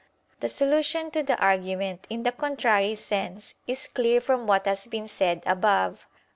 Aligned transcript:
The 0.39 0.49
solution 0.49 1.11
to 1.11 1.21
the 1.21 1.37
argument 1.39 2.07
in 2.09 2.23
the 2.23 2.31
contrary 2.31 2.95
sense 2.95 3.53
is 3.67 3.85
clear 3.85 4.19
from 4.19 4.47
what 4.47 4.65
has 4.65 4.87
been 4.87 5.07
said 5.07 5.43
above 5.45 6.07
(A. 6.07 6.19